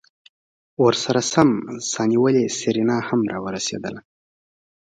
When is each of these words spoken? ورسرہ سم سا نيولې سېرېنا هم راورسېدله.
ورسرہ 0.83 1.23
سم 1.31 1.49
سا 1.89 2.01
نيولې 2.11 2.43
سېرېنا 2.57 2.97
هم 3.07 3.21
راورسېدله. 3.31 4.01